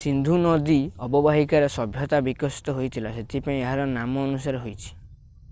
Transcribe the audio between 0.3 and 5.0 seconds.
ନଦୀ ଅବବାହିକାରେ ସଭ୍ୟତା ବିକଶିତ ହୋଇଥିଲା ସେଥିପାଇଁ ଏହାର ନାମ ଅନୁସାରେ ହୋଇଛି